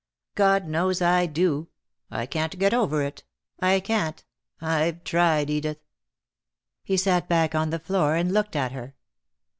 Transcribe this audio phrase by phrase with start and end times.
[0.33, 1.67] "God knows I do.
[2.09, 3.23] I can't get over it.
[3.59, 4.23] I can't.
[4.59, 5.77] I've tried, Edith."
[6.83, 8.95] He sat back on the floor and looked at her.